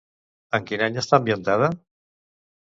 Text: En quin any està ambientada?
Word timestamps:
En 0.59 0.65
quin 0.69 0.85
any 0.87 0.97
està 1.03 1.19
ambientada? 1.21 1.71